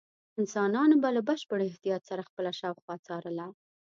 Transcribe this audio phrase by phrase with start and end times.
[0.39, 3.47] انسانانو به له بشپړ احتیاط سره خپله شاوخوا څارله.